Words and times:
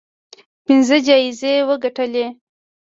پنځه 0.65 0.97
جایزې 1.07 1.53
وګټلې 1.69 2.25